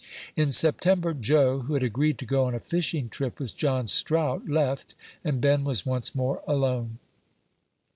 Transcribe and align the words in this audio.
In 0.35 0.51
September, 0.51 1.13
Joe, 1.13 1.59
who 1.59 1.75
had 1.75 1.83
agreed 1.83 2.17
to 2.17 2.25
go 2.25 2.45
on 2.45 2.55
a 2.55 2.59
fishing 2.59 3.07
trip 3.07 3.39
with 3.39 3.55
John 3.55 3.85
Strout, 3.85 4.49
left, 4.49 4.95
and 5.23 5.39
Ben 5.39 5.63
was 5.63 5.85
once 5.85 6.15
more 6.15 6.41
alone. 6.47 6.97